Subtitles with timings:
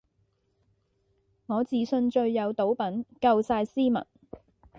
[1.45, 4.03] 我自信最有賭品,夠曬斯文